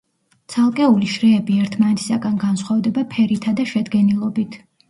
ცალკეული 0.53 1.09
შრეები 1.15 1.59
ერთმანეთისაგან 1.65 2.39
განსხვავდება 2.47 3.07
ფერითა 3.15 3.57
და 3.61 3.71
შედგენილობით. 3.75 4.61